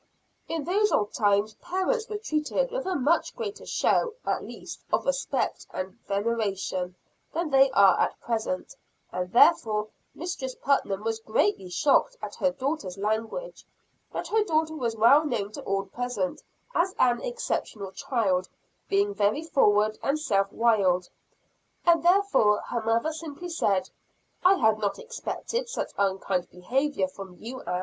[0.47, 5.05] In those old times, parents were treated with a much greater show, at least, of
[5.05, 6.95] respect and veneration
[7.33, 8.75] than they are at present;
[9.11, 13.63] and therefore Mistress Putnam was greatly shocked at her daughter's language;
[14.11, 16.41] but her daughter was well known to all present
[16.73, 18.49] as an exceptional child,
[18.89, 21.09] being very forward and self willed,
[21.85, 23.91] and therefore her mother simply said,
[24.43, 27.79] "I had not expected such unkind behavior from you, Ann."